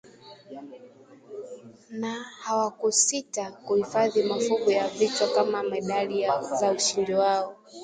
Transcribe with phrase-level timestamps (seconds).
[1.99, 6.23] Na hawakusita kuhifadhi mafuvu ya vichwa kama medali
[6.59, 7.57] za ushindi wao